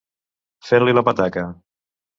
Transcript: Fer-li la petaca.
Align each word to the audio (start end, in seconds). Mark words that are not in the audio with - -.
Fer-li 0.69 0.97
la 0.99 1.05
petaca. 1.11 1.47